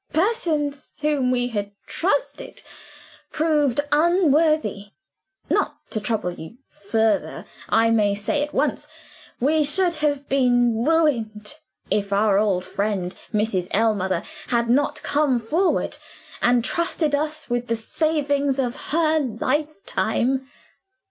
[0.13, 2.63] Persons whom we had trusted
[3.29, 4.93] proved unworthy.
[5.47, 8.87] Not to trouble you further, I may say at once,
[9.39, 11.59] we should have been ruined,
[11.91, 13.67] if our old friend Mrs.
[13.69, 15.97] Ellmother had not come forward,
[16.41, 20.49] and trusted us with the savings of her lifetime.